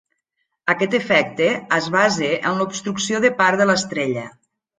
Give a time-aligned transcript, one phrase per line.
[0.73, 4.27] Aquest efecte es basa en l'obstrucció de part de l'estrella.